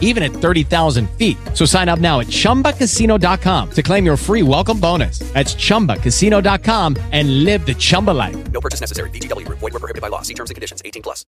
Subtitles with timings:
[0.00, 1.36] even at 30,000 feet.
[1.52, 5.18] So sign up now at chumbacasino.com to claim your free welcome bonus.
[5.34, 8.36] That's chumbacasino.com and live the Chumba life.
[8.52, 9.10] No purchase necessary.
[9.10, 9.58] VGW Group.
[9.58, 10.22] Void were prohibited by law.
[10.22, 10.80] See terms and conditions.
[10.84, 11.24] 18 plus.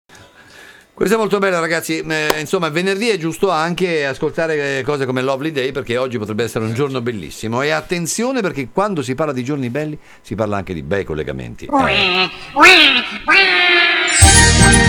[0.94, 5.22] Questa è molto bella ragazzi, Eh, insomma venerdì è giusto anche ascoltare eh, cose come
[5.22, 9.32] Lovely Day perché oggi potrebbe essere un giorno bellissimo e attenzione perché quando si parla
[9.32, 11.64] di giorni belli si parla anche di bei collegamenti.
[11.64, 12.30] Eh.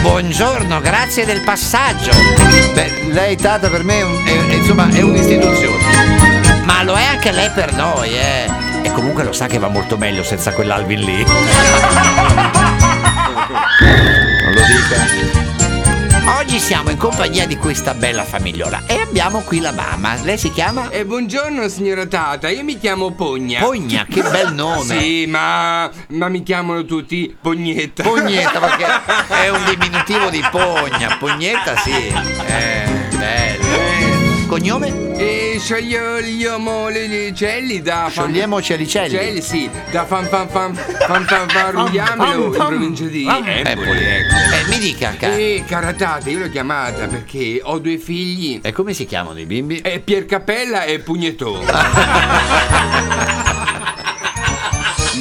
[0.01, 2.11] Buongiorno, grazie del passaggio.
[2.73, 6.61] Beh, lei Tata per me è, un- è- insomma è un'istituzione.
[6.63, 8.49] Ma lo è anche lei per noi, eh.
[8.83, 11.25] E comunque lo sa che va molto meglio senza quell'Alvin lì.
[16.73, 20.15] siamo in compagnia di questa bella famigliola e abbiamo qui la mamma.
[20.23, 20.89] Lei si chiama?
[20.89, 23.59] Eh, buongiorno signora Tata, io mi chiamo Pogna.
[23.59, 24.99] Pogna, che bel nome.
[24.99, 28.01] Sì, ma, ma mi chiamano tutti Pognetta.
[28.01, 28.85] Pognetta perché
[29.45, 31.15] è un diminutivo di pogna.
[31.19, 31.91] Pognetta sì.
[31.91, 33.82] Eh, bello.
[34.53, 35.17] Cognome?
[35.17, 38.07] E sciogliamo le le celli da...
[38.11, 39.09] fan- Sciogliamo celicelli.
[39.09, 44.35] Celli, sì, da fan fan fan fan fan fan Rugliamelo in provincia di Empoli, ecco.
[44.35, 45.33] Eh, mi dica, cara.
[45.35, 48.59] E cara Tata, io l'ho chiamata perché ho due figli.
[48.61, 49.79] E come si chiamano i bimbi?
[49.79, 51.65] E Pier Capella e Pugnetone.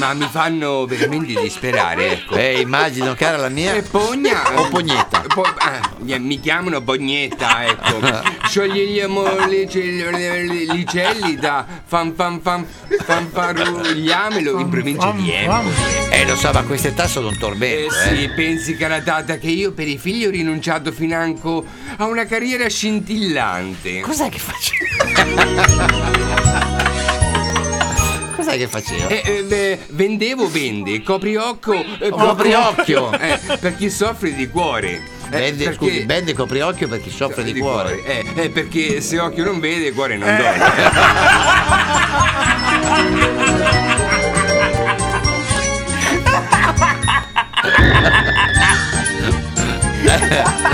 [0.02, 2.34] Ma mi fanno veramente disperare, ecco.
[2.34, 3.72] Eh, immagino cara la mia.
[3.74, 5.20] E Pogna O Pognetta.
[5.32, 8.00] Po- ah, mi chiamano Pognetta, ecco.
[8.48, 9.80] Sciogliamo le, ce-
[10.10, 12.66] le- le- i celli da fan fan fan
[13.04, 15.70] fanfarugliamelo in provincia di Empoli.
[16.10, 17.94] Eh lo so, ma a quest'età sono un Eh tormento.
[17.94, 18.30] sì, eh.
[18.30, 21.64] pensi caratata che io per i figli ho rinunciato financo
[21.98, 24.00] a una carriera scintillante.
[24.00, 24.72] Cos'è che faccio?
[28.42, 29.08] Cos'è che facevo?
[29.08, 33.12] Eh, eh, vendevo vende, copriocchio eh, copriocchio.
[33.16, 35.00] eh, per chi soffre di cuore.
[35.30, 38.02] Eh, Bende, perché- scusi, bende copriocchio per chi soffre di, cuore.
[38.02, 40.70] Eh, eh, perché se occhio non vede, cuore non dorme.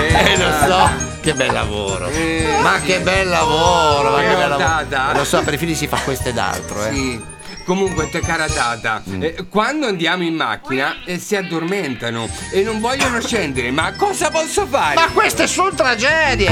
[0.01, 0.91] Eh, lo so,
[1.21, 2.09] che bel lavoro.
[2.09, 2.87] Eh, ma sì.
[2.87, 5.12] che bel lavoro, ma che bel lavoro.
[5.12, 6.93] Lo so, per i figli si fa questo ed altro, eh.
[6.93, 7.37] Sì.
[7.69, 9.23] Comunque, te cara Tata, Mm.
[9.23, 14.67] eh, quando andiamo in macchina eh, si addormentano e non vogliono scendere, ma cosa posso
[14.67, 14.95] fare?
[14.95, 16.49] Ma queste sono tragedie!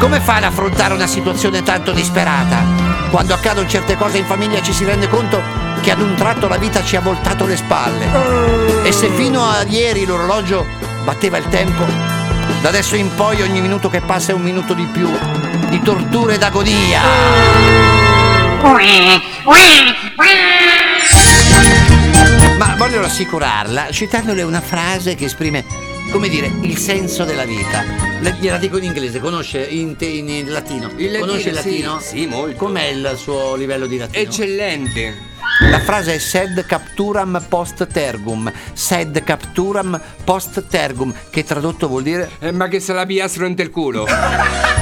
[0.00, 2.64] Come fa ad affrontare una situazione tanto disperata?
[3.10, 5.42] Quando accadono certe cose in famiglia ci si rende conto
[5.82, 8.82] che ad un tratto la vita ci ha voltato le spalle.
[8.82, 10.64] E se fino a ieri l'orologio
[11.04, 11.84] batteva il tempo,
[12.62, 15.06] da adesso in poi ogni minuto che passa è un minuto di più
[15.70, 17.00] di torture ed agonia.
[22.58, 25.64] Ma voglio rassicurarla citandole una frase che esprime,
[26.10, 27.84] come dire, il senso della vita.
[28.20, 30.90] Le- gliela dico in inglese, conosce in, te- in latino?
[30.96, 32.00] Il latino, conosce il sì, latino?
[32.00, 32.56] sì, molto.
[32.56, 34.22] Com'è il suo livello di latino?
[34.22, 35.28] Eccellente.
[35.70, 42.30] La frase è sed capturam post tergum, sed capturam post tergum, che tradotto vuol dire
[42.40, 44.06] Eh, ma che se la piastro in il culo.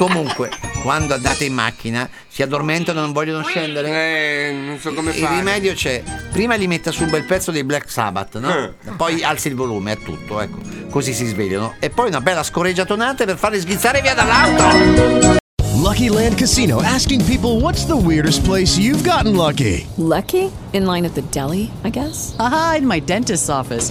[0.00, 0.48] comunque,
[0.82, 4.48] quando andate in macchina si addormentano e non vogliono scendere.
[4.48, 5.36] Eh, non so come Il fare.
[5.36, 6.02] rimedio c'è.
[6.32, 8.50] Prima li metta su un bel pezzo dei Black Sabbath, no?
[8.56, 8.72] Eh.
[8.96, 10.56] Poi alzi il volume, è tutto, ecco.
[10.88, 11.74] Così si svegliano.
[11.80, 15.38] E poi una bella scorreggiatonata per farli sghizzare via dall'auto.
[15.74, 19.86] Lucky Land Casino asking people what's the weirdest place you've gotten lucky?
[19.96, 20.50] Lucky?
[20.72, 22.34] In line at the deli, I guess?
[22.38, 23.90] Aha, in my dentist's office.